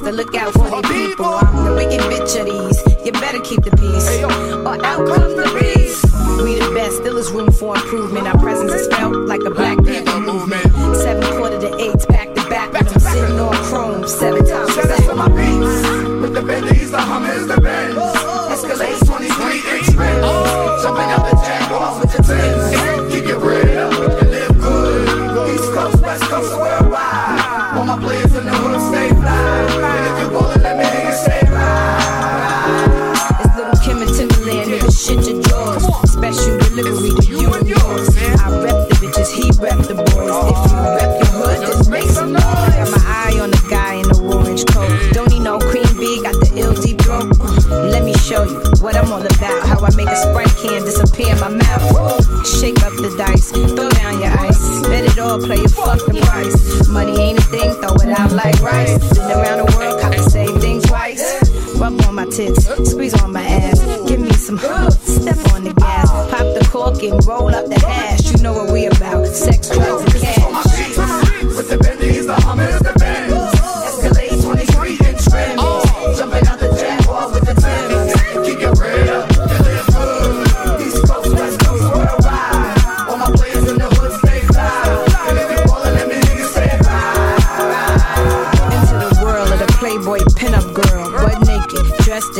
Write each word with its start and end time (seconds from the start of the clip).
to 0.00 0.12
look 0.12 0.34
out 0.34 0.52
for 0.54 0.70
the 0.70 0.82
people. 0.82 1.49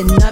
nothing. 0.04 0.29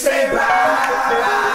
say 0.00 0.32
bye. 0.32 1.49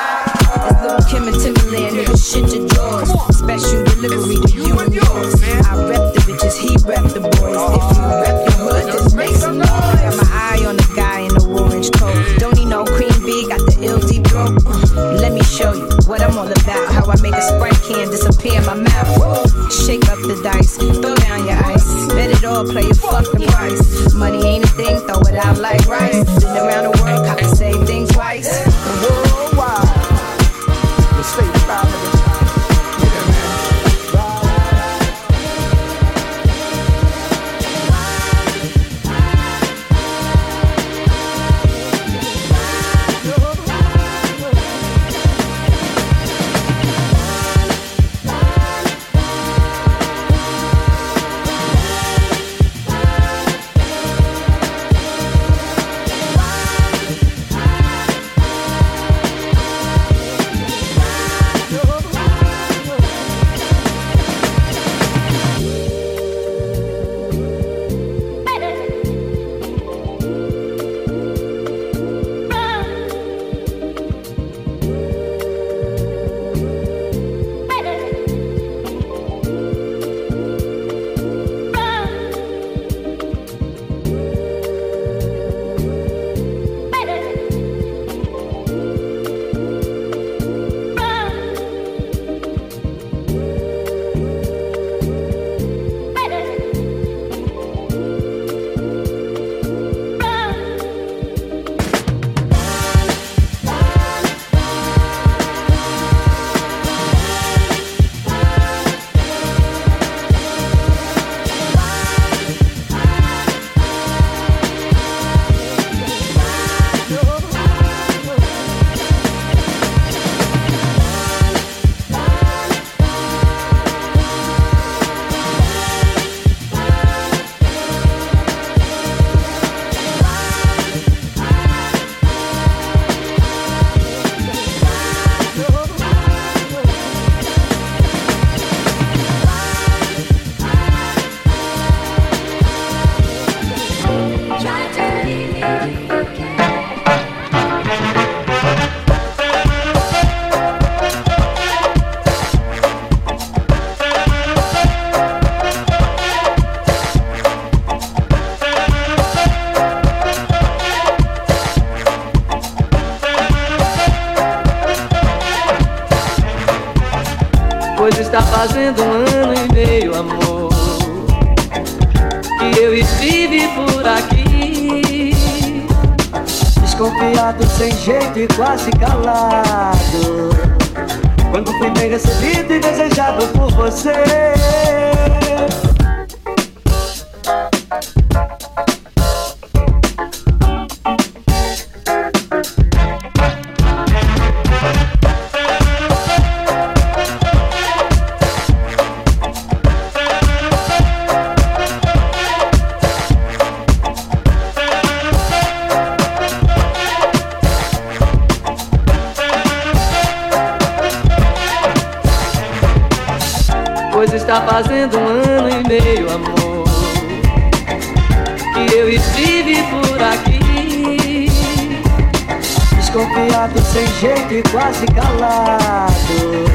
triste, 224.47 224.63
quase 224.71 225.05
calado. 225.07 226.65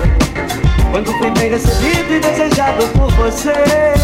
Quando 0.90 1.12
fui 1.19 1.31
bem 1.31 1.50
recebido 1.50 2.12
e 2.12 2.20
desejado 2.20 2.87
por 2.88 3.11
você. 3.12 4.00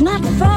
Not 0.00 0.22
for 0.38 0.49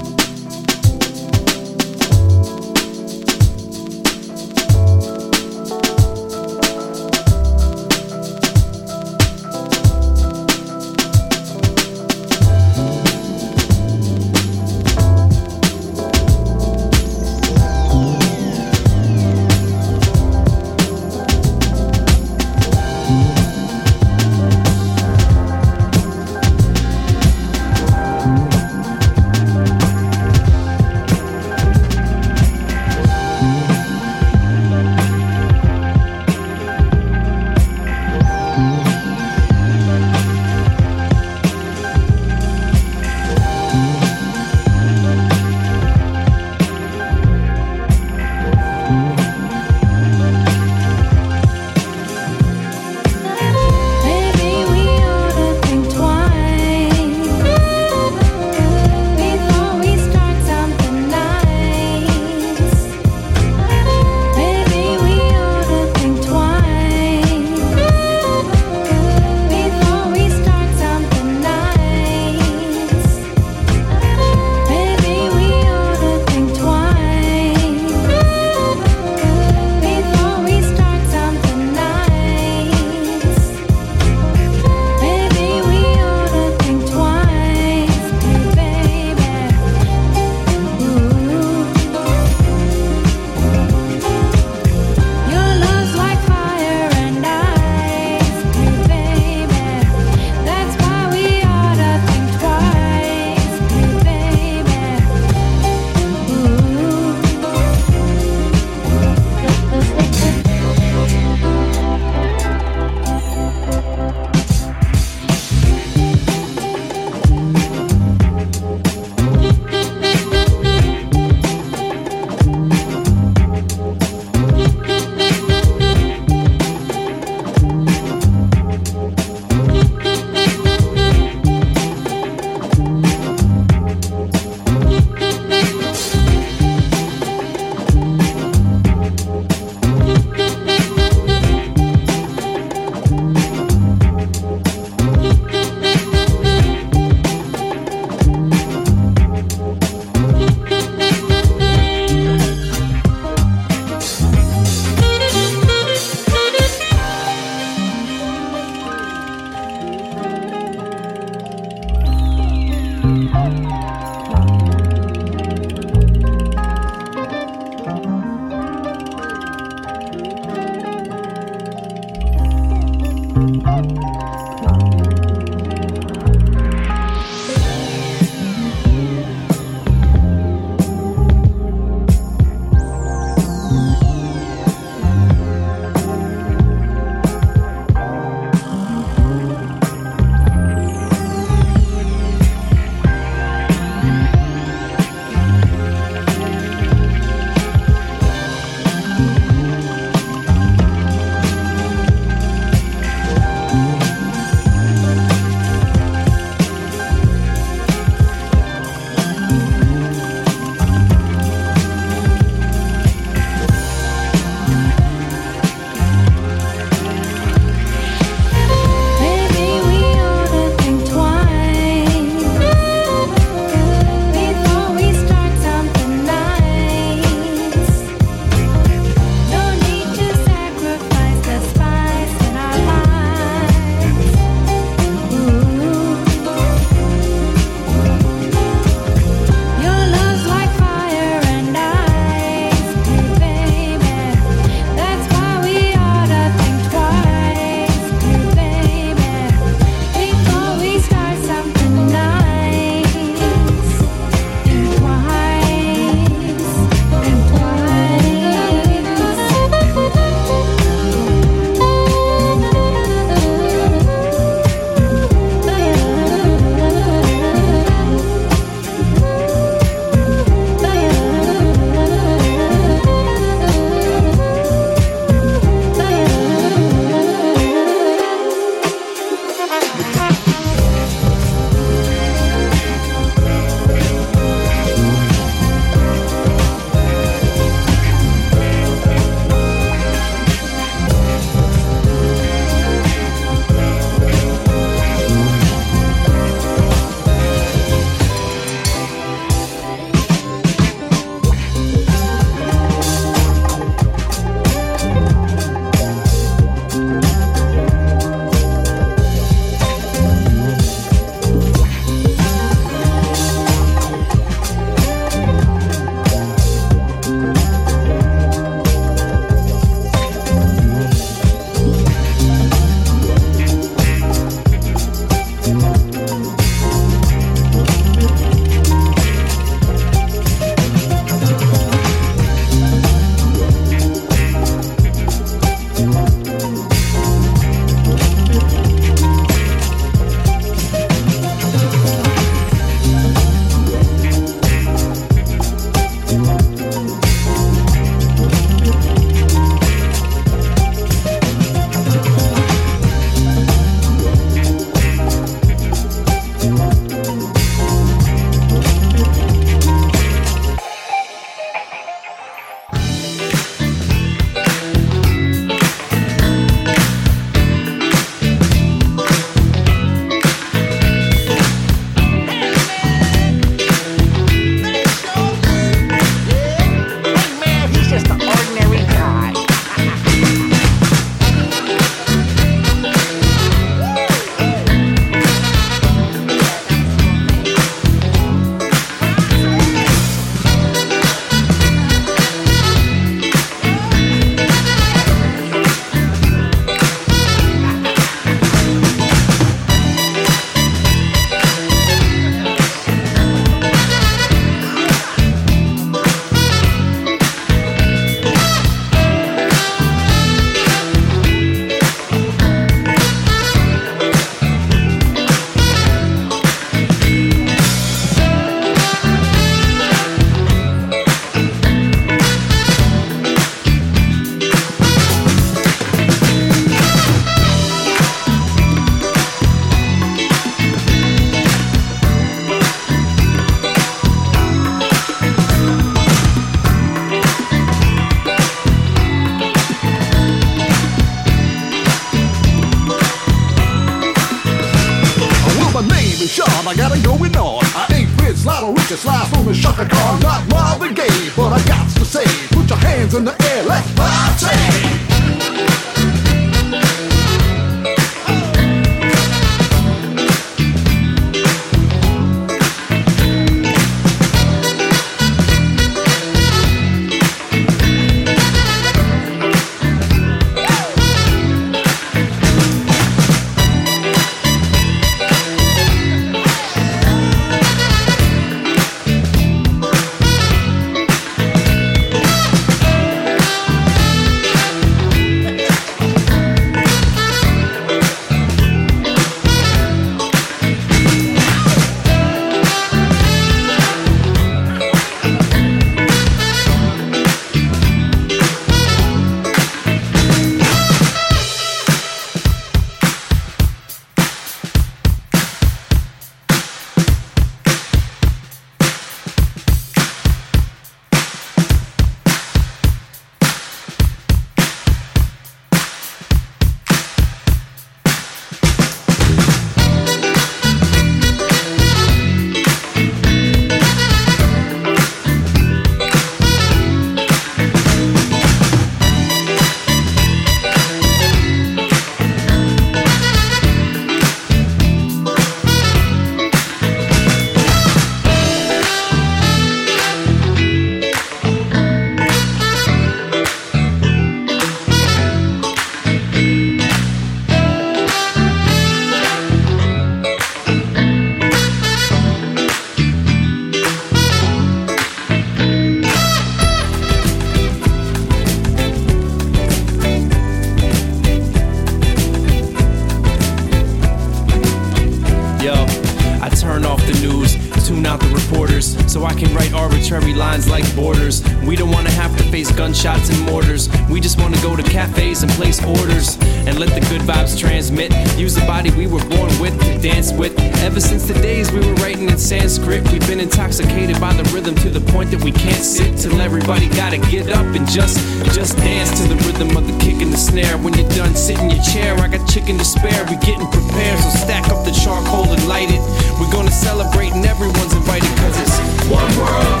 and 587.96 588.08
just 588.08 588.36
just 588.76 588.96
dance 588.98 589.32
to 589.40 589.48
the 589.48 589.56
rhythm 589.64 589.96
of 589.96 590.04
the 590.06 590.12
kick 590.20 590.42
and 590.44 590.52
the 590.52 590.56
snare. 590.56 590.98
When 590.98 591.14
you're 591.14 591.28
done, 591.32 591.56
sit 591.56 591.80
in 591.80 591.88
your 591.88 592.02
chair. 592.02 592.36
I 592.36 592.48
got 592.48 592.68
chicken 592.68 592.98
to 592.98 593.04
spare. 593.04 593.40
We 593.48 593.56
getting 593.64 593.88
prepared, 593.88 594.38
so 594.40 594.50
stack 594.52 594.88
up 594.92 595.04
the 595.04 595.12
charcoal 595.16 595.72
and 595.72 595.80
light 595.88 596.12
it. 596.12 596.20
We're 596.60 596.70
gonna 596.70 596.92
celebrate 596.92 597.56
and 597.56 597.64
everyone's 597.64 598.12
invited 598.12 598.52
cause 598.60 598.76
it's 598.76 598.96
one 599.32 599.48
world, 599.56 600.00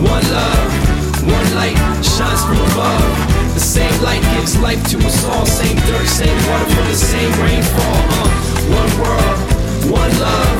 one 0.00 0.24
love, 0.32 0.70
one 1.28 1.48
light 1.52 1.76
shines 2.00 2.42
from 2.48 2.58
above. 2.72 3.12
The 3.52 3.60
same 3.60 3.94
light 4.02 4.24
gives 4.34 4.56
life 4.58 4.82
to 4.90 4.98
us 5.04 5.24
all. 5.28 5.44
Same 5.44 5.76
dirt, 5.84 6.08
same 6.08 6.38
water 6.48 6.68
from 6.72 6.86
the 6.88 6.96
same 6.96 7.32
rainfall. 7.44 8.00
Uh, 8.08 8.30
one 8.72 8.92
world, 9.04 9.38
one 9.92 10.12
love, 10.16 10.56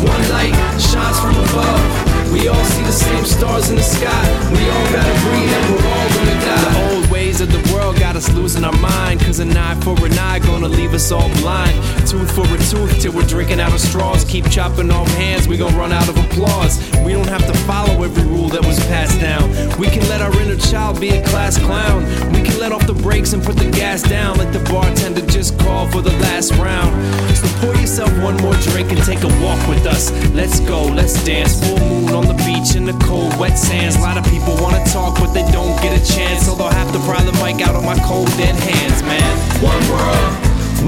one 0.00 0.24
light 0.32 0.56
shines 0.80 1.18
from 1.20 1.36
above. 1.36 2.01
We 2.32 2.48
all 2.48 2.64
see 2.64 2.82
the 2.82 2.92
same 2.92 3.26
stars 3.26 3.68
in 3.68 3.76
the 3.76 3.82
sky. 3.82 4.24
We 4.52 4.70
all 4.70 4.86
gotta 4.90 5.20
breathe 5.20 5.52
and 5.52 5.74
we're 5.74 5.86
all 5.86 6.08
gonna 6.16 6.40
die 6.40 7.01
of 7.42 7.50
the 7.50 7.72
world 7.74 7.98
got 7.98 8.14
us 8.14 8.32
losing 8.34 8.64
our 8.64 8.76
mind. 8.78 9.20
Cause 9.20 9.40
an 9.40 9.56
eye 9.56 9.74
for 9.80 9.94
an 10.06 10.16
eye 10.18 10.38
gonna 10.38 10.68
leave 10.68 10.94
us 10.94 11.10
all 11.10 11.28
blind. 11.40 11.74
Tooth 12.06 12.30
for 12.34 12.46
a 12.46 12.58
tooth 12.70 13.00
till 13.00 13.12
we're 13.12 13.26
drinking 13.26 13.60
out 13.60 13.72
of 13.72 13.80
straws. 13.80 14.24
Keep 14.24 14.48
chopping 14.48 14.90
off 14.90 15.08
hands, 15.14 15.48
we 15.48 15.56
gon' 15.56 15.74
run 15.76 15.92
out 15.92 16.08
of 16.08 16.16
applause. 16.16 16.78
We 17.04 17.12
don't 17.12 17.28
have 17.28 17.44
to 17.46 17.54
follow 17.66 18.04
every 18.04 18.24
rule 18.24 18.48
that 18.50 18.64
was 18.64 18.78
passed 18.86 19.20
down. 19.20 19.50
We 19.78 19.88
can 19.88 20.08
let 20.08 20.20
our 20.20 20.32
inner 20.40 20.56
child 20.56 21.00
be 21.00 21.10
a 21.10 21.26
class 21.26 21.58
clown. 21.58 22.04
We 22.32 22.42
can 22.42 22.58
let 22.60 22.70
off 22.70 22.86
the 22.86 22.94
brakes 22.94 23.32
and 23.32 23.42
put 23.42 23.56
the 23.56 23.70
gas 23.70 24.02
down. 24.02 24.38
Let 24.38 24.52
the 24.52 24.60
bartender 24.70 25.26
just 25.26 25.58
call 25.58 25.90
for 25.90 26.00
the 26.00 26.12
last 26.22 26.52
round. 26.54 26.92
So 27.36 27.48
pour 27.58 27.74
yourself 27.74 28.10
one 28.22 28.36
more 28.36 28.54
drink 28.70 28.92
and 28.92 29.02
take 29.02 29.22
a 29.24 29.32
walk 29.42 29.60
with 29.68 29.84
us. 29.86 30.12
Let's 30.32 30.60
go, 30.60 30.84
let's 30.84 31.24
dance. 31.24 31.58
Full 31.66 31.80
moon 31.80 32.14
on 32.14 32.26
the 32.26 32.38
beach 32.46 32.76
in 32.76 32.84
the 32.84 32.96
cold, 33.04 33.36
wet 33.38 33.58
sands. 33.58 33.96
A 33.96 34.00
lot 34.00 34.16
of 34.16 34.24
people 34.30 34.54
wanna 34.60 34.84
talk, 34.86 35.18
but 35.18 35.32
they 35.32 35.42
don't 35.50 35.74
get 35.82 35.92
a 35.98 36.02
chance. 36.14 36.46
So 36.46 36.54
they'll 36.54 36.68
have 36.68 36.92
to 36.92 36.98
probably 37.00 37.31
the 37.32 37.44
mic 37.44 37.60
out 37.66 37.74
on 37.74 37.84
my 37.84 37.96
cold 38.04 38.26
dead 38.36 38.54
hands, 38.56 39.02
man. 39.02 39.32
One 39.62 39.82
world, 39.88 40.32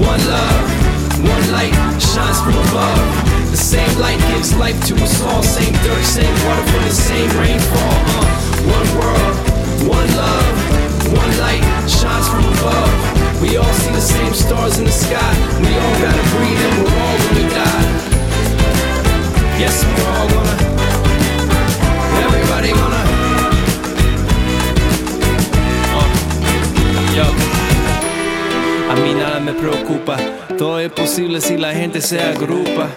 one 0.01 0.21
love, 0.27 0.65
one 1.21 1.45
light 1.51 1.73
shines 2.01 2.39
from 2.41 2.55
above. 2.69 3.51
The 3.51 3.57
same 3.57 3.91
light 3.99 4.19
gives 4.31 4.55
life 4.57 4.77
to 4.87 4.95
us 5.03 5.21
all. 5.23 5.43
Same 5.43 5.73
dirt, 5.83 6.03
same 6.03 6.35
water 6.45 6.65
from 6.71 6.83
the 6.83 6.91
same 6.91 7.29
rainfall. 7.39 7.97
Uh, 8.15 8.25
one 8.67 8.89
world, 8.99 9.35
one 9.87 10.09
love, 10.17 10.55
one 11.13 11.33
light 11.39 11.63
shines 11.87 12.27
from 12.27 12.45
above. 12.45 12.91
We 13.41 13.57
all 13.57 13.73
see 13.73 13.91
the 13.91 14.01
same 14.01 14.33
stars 14.33 14.77
in 14.79 14.85
the 14.85 14.91
sky. 14.91 15.31
We 15.61 15.71
all 15.71 15.95
gotta 16.01 16.23
breathe 16.35 16.61
and 16.67 16.75
we're 16.83 16.95
all 16.99 17.17
gonna 17.23 17.47
die. 17.53 17.85
Yes, 19.61 19.83
we're 19.85 20.09
all 20.09 20.27
gonna. 20.29 20.55
Everybody 22.25 22.71
gonna. 22.71 23.14
A 27.23 28.95
mí 28.95 29.13
nada 29.13 29.39
me 29.39 29.53
preocupa, 29.53 30.17
todo 30.57 30.79
es 30.79 30.91
posible 30.91 31.39
si 31.39 31.55
la 31.55 31.73
gente 31.73 32.01
se 32.01 32.19
agrupa. 32.19 32.89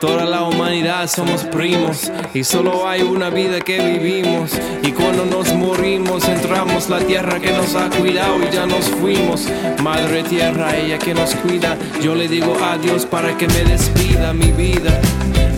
Toda 0.00 0.24
la 0.24 0.44
humanidad 0.44 1.06
somos 1.08 1.44
primos 1.44 2.10
y 2.32 2.42
solo 2.42 2.88
hay 2.88 3.02
una 3.02 3.28
vida 3.28 3.60
que 3.60 3.78
vivimos. 3.78 4.52
Y 4.82 4.92
cuando 4.92 5.26
nos 5.26 5.52
morimos 5.52 6.26
entramos 6.26 6.88
la 6.88 7.00
tierra 7.00 7.38
que 7.38 7.52
nos 7.52 7.74
ha 7.74 7.90
cuidado 7.90 8.38
y 8.42 8.54
ya 8.54 8.64
nos 8.64 8.86
fuimos. 8.88 9.46
Madre 9.82 10.22
tierra, 10.22 10.74
ella 10.74 10.98
que 10.98 11.12
nos 11.12 11.34
cuida, 11.34 11.76
yo 12.02 12.14
le 12.14 12.28
digo 12.28 12.56
adiós 12.62 13.04
para 13.04 13.36
que 13.36 13.46
me 13.46 13.64
despida 13.64 14.32
mi 14.32 14.52
vida. 14.52 14.98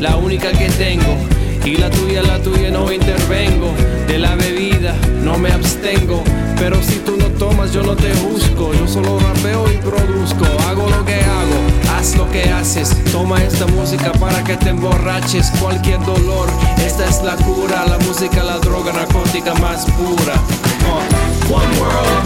La 0.01 0.17
única 0.17 0.51
que 0.51 0.69
tengo 0.71 1.17
y 1.65 1.77
la 1.77 1.89
tuya, 1.91 2.23
la 2.23 2.41
tuya 2.41 2.71
no 2.71 2.93
intervengo 2.93 3.75
me 5.39 5.51
abstengo. 5.53 6.23
Pero 6.59 6.83
si 6.83 6.99
tú 7.01 7.17
no 7.17 7.27
tomas, 7.39 7.73
yo 7.73 7.83
no 7.83 7.95
te 7.95 8.13
busco. 8.15 8.73
Yo 8.75 8.87
solo 8.87 9.19
rapeo 9.19 9.71
y 9.71 9.77
produzco. 9.79 10.45
Hago 10.69 10.89
lo 10.89 11.05
que 11.05 11.15
hago, 11.15 11.97
haz 11.97 12.17
lo 12.17 12.29
que 12.31 12.51
haces. 12.51 12.97
Toma 13.13 13.43
esta 13.43 13.67
música 13.67 14.13
para 14.13 14.43
que 14.45 14.57
te 14.57 14.71
emborraches. 14.71 15.51
Cualquier 15.61 16.01
dolor, 16.05 16.49
esta 16.85 17.07
es 17.07 17.23
la 17.23 17.37
cura. 17.37 17.87
La 17.87 17.99
música, 17.99 18.43
la 18.43 18.59
droga 18.59 18.93
narcótica 18.93 19.55
más 19.55 19.87
pura. 19.93 20.35
Uh. 20.35 21.53
One 21.53 21.81
world, 21.81 22.25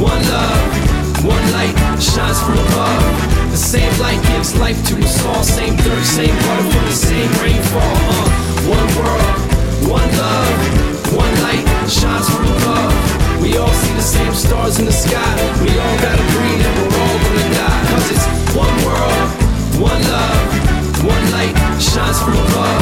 one 0.00 0.22
love, 0.30 1.24
one 1.24 1.52
light 1.52 1.76
shines 2.00 2.40
from 2.40 2.58
above. 2.58 3.50
The 3.50 3.56
same 3.56 3.92
light 4.00 4.20
gives 4.32 4.56
life 4.56 4.82
to 4.88 4.96
us 5.04 5.24
all. 5.26 5.44
Same 5.44 5.76
thirst, 5.76 6.16
same 6.16 6.34
water 6.34 6.70
from 6.70 6.84
the 6.86 6.92
same 6.92 7.30
rainfall. 7.42 7.96
Uh. 8.08 8.44
One 8.68 8.88
world. 8.96 9.53
One 9.84 10.08
love, 10.16 11.12
one 11.12 11.34
light 11.44 11.64
shines 11.88 12.28
from 12.30 12.46
above. 12.48 13.40
We 13.42 13.58
all 13.58 13.68
see 13.68 13.92
the 13.92 14.02
same 14.02 14.32
stars 14.32 14.78
in 14.78 14.86
the 14.86 14.92
sky. 14.92 15.34
We 15.60 15.68
all 15.76 15.96
gotta 16.00 16.24
breathe 16.32 16.64
and 16.64 16.74
we're 16.80 16.96
all 17.04 17.18
gonna 17.20 17.48
die. 17.52 17.80
Cause 17.92 18.10
it's 18.16 18.26
one 18.56 18.72
world, 18.88 19.28
one 19.76 20.02
love, 20.08 21.04
one 21.04 21.24
light 21.36 21.52
shines 21.76 22.16
from 22.16 22.32
above. 22.32 22.80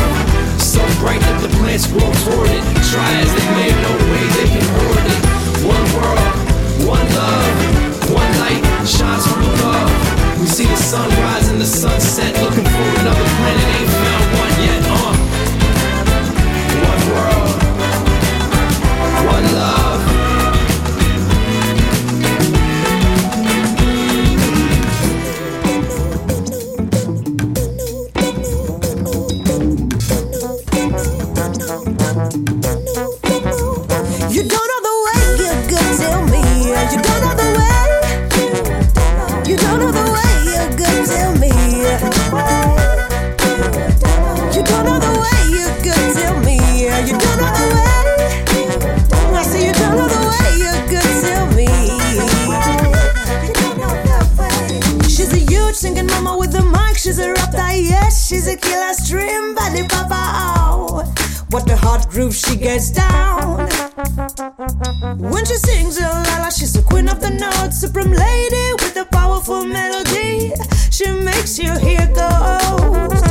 So 0.63 0.79
bright 1.03 1.21
that 1.27 1.43
the 1.43 1.51
plants 1.59 1.91
grow 1.91 2.07
toward 2.23 2.51
it. 2.55 2.63
Try 2.95 3.11
as 3.19 3.31
they 3.35 3.49
may, 3.59 3.71
no 3.83 3.93
way 4.07 4.25
they 4.39 4.49
can 4.55 4.67
hoard 4.79 5.07
it. 5.11 5.21
One 5.67 5.87
world, 5.99 6.31
one 6.87 7.09
love, 7.19 7.55
one 8.15 8.33
light 8.47 8.63
shines 8.87 9.27
from 9.27 9.43
above. 9.43 9.91
We 10.39 10.47
see 10.47 10.67
the 10.67 10.77
sunrise 10.77 11.51
and 11.51 11.61
the 11.61 11.67
sunset, 11.67 12.31
looking 12.39 12.65
for 12.65 12.87
another 13.03 13.27
planet 13.43 13.69
ain't 13.75 13.91
found. 13.91 14.22
you 71.73 71.87
here 71.87 72.07
goes. 72.09 73.23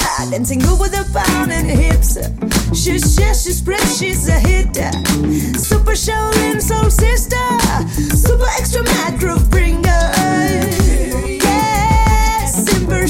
Ah, 0.00 0.28
dancing 0.30 0.60
good 0.60 0.78
with 0.80 0.94
a 0.94 1.04
pounding 1.12 1.66
hips. 1.66 2.16
She's 2.74 3.16
just, 3.16 3.44
she's 3.44 3.60
pretty, 3.60 3.86
she's 3.86 4.28
a 4.28 4.38
hit. 4.38 4.76
Super 5.56 5.92
Shaolin 5.92 6.60
Soul 6.60 6.90
Sister. 6.90 7.36
Super 8.16 8.46
Extra 8.58 8.82
macro 8.84 9.38
Bringer. 9.50 10.10
Yeah, 11.26 12.46
Simper 12.46 13.06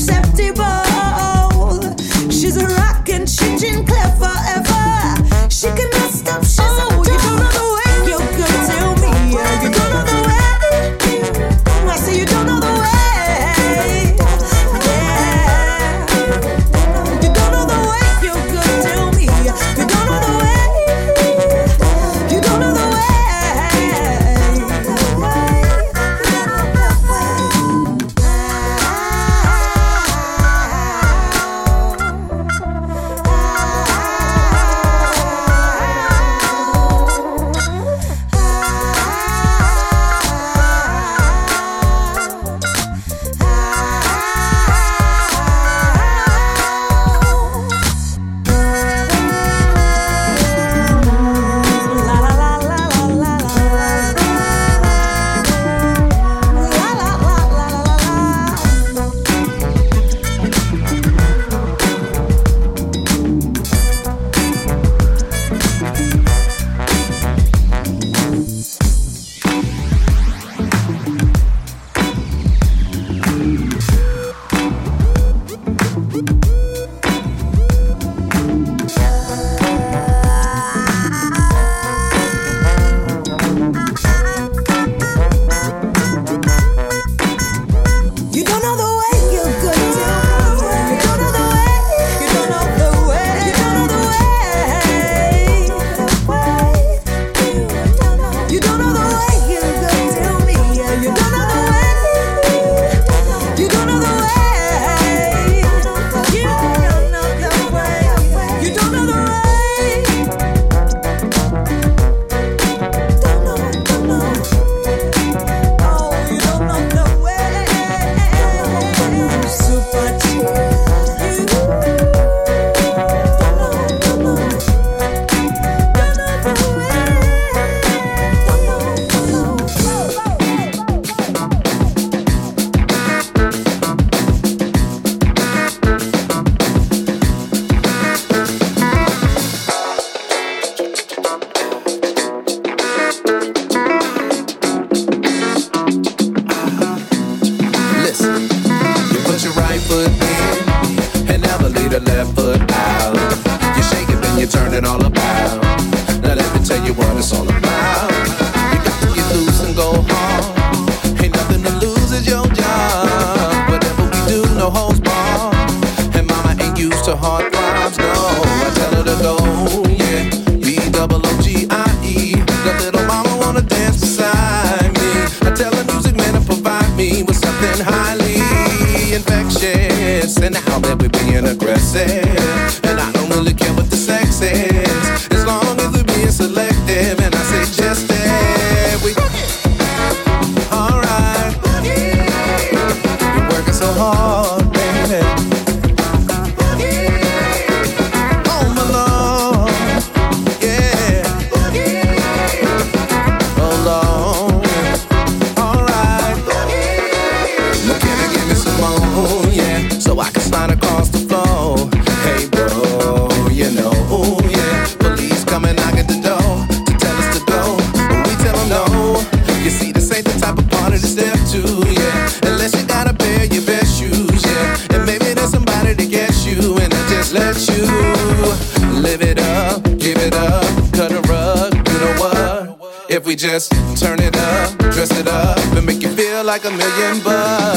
Turn 233.57 234.21
it 234.21 234.37
up, 234.37 234.77
dress 234.93 235.11
it 235.19 235.27
up, 235.27 235.57
and 235.75 235.87
make 235.87 236.03
you 236.03 236.11
feel 236.11 236.45
like 236.45 236.67
a 236.67 236.71
million 236.71 237.25
bucks. 237.25 237.76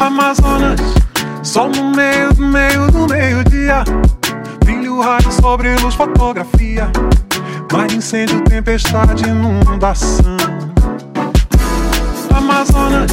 Amazonas. 0.00 0.80
Sol 1.42 1.68
no 1.68 1.94
meio 1.94 2.32
do 2.32 2.42
meio 2.42 2.90
do 2.90 3.06
meio-dia. 3.06 3.84
Brilho, 4.64 5.00
raio, 5.02 5.30
sobre 5.30 5.74
luz, 5.76 5.94
fotografia. 5.94 6.90
Mar, 7.70 7.92
incêndio, 7.92 8.42
tempestade, 8.44 9.28
inundação. 9.28 10.38
Amazonas, 12.34 13.10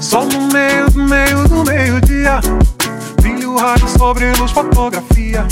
sol 0.00 0.26
no 0.26 0.52
meio 0.52 0.90
do 0.90 1.02
meio 1.04 1.48
do 1.48 1.64
meio-dia. 1.64 2.40
Brilho, 3.20 3.56
raio, 3.56 3.88
sobre 3.96 4.32
luz, 4.32 4.50
fotografia. 4.50 5.46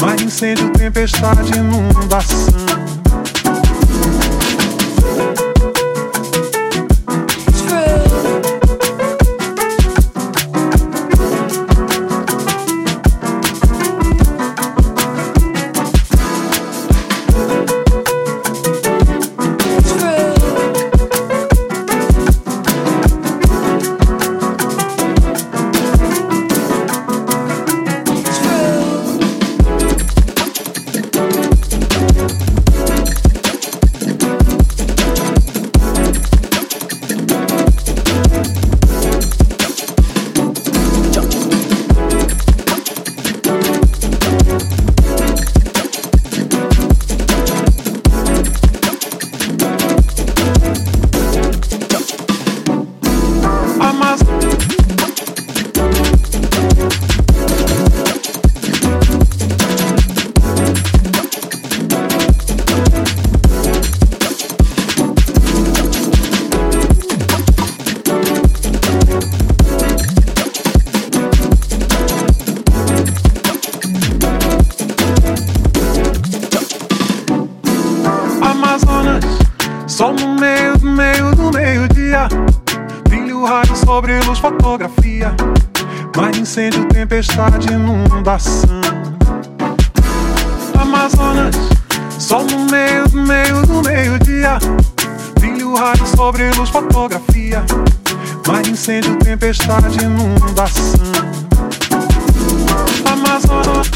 Mar, 0.00 0.20
incêndio, 0.20 0.70
tempestade, 0.74 1.58
inundação. 1.58 2.97
Brilho, 95.68 95.74
raio 95.74 96.06
sobre 96.06 96.50
luz, 96.52 96.70
fotografia. 96.70 97.64
Mar, 98.46 98.66
incêndio, 98.66 99.16
tempestade, 99.18 99.98
inundação. 100.02 101.00
Amazonas. 103.04 103.88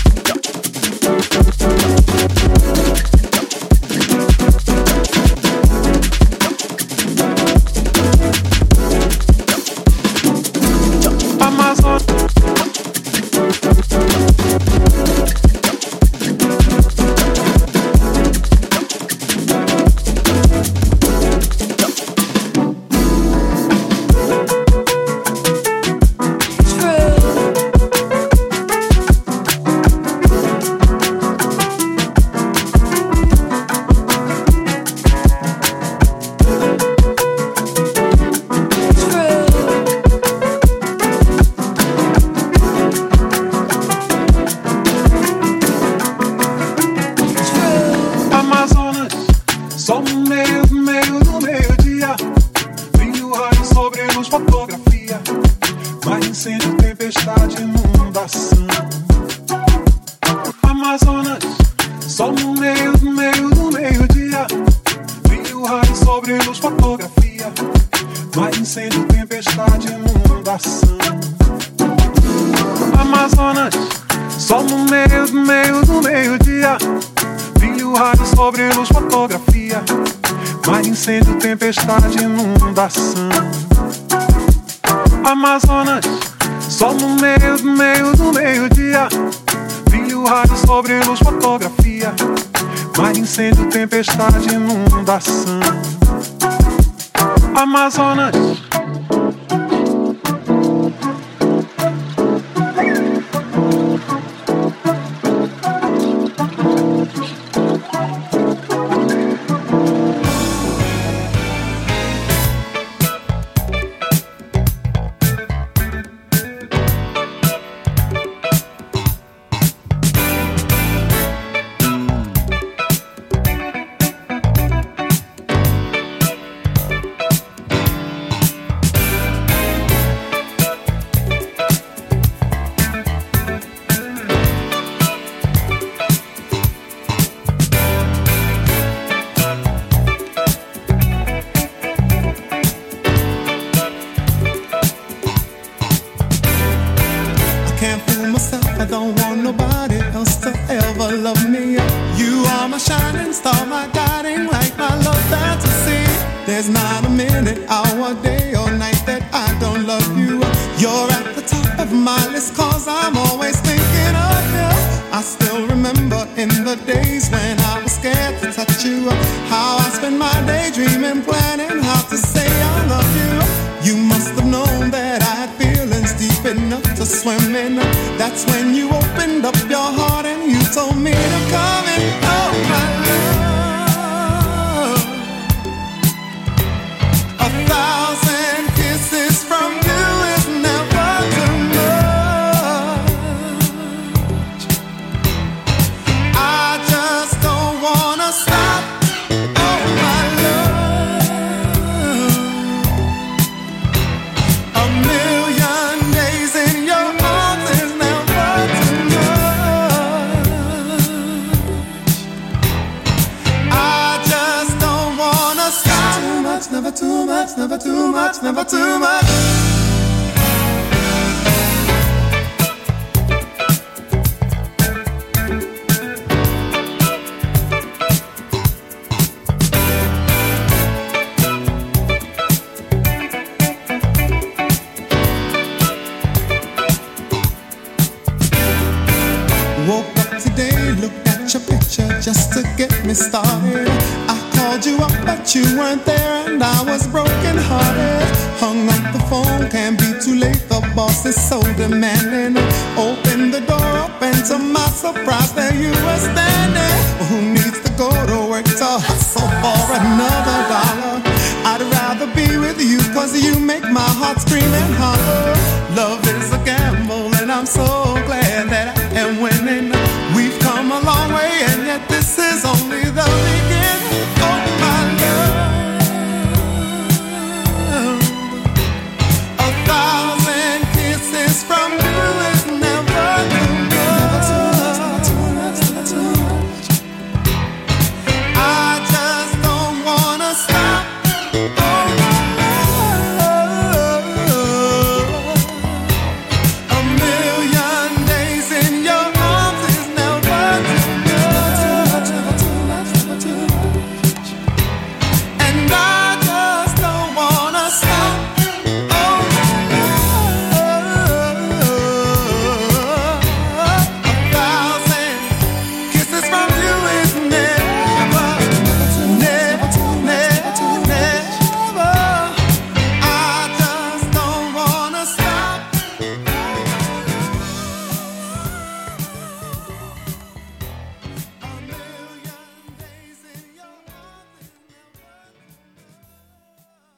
Demanding. 251.89 252.57
Open 252.97 253.51
the 253.51 253.61
door 253.67 253.91
up, 254.05 254.23
and 254.23 254.45
to 254.47 254.59
my 254.59 254.87
surprise, 254.89 255.53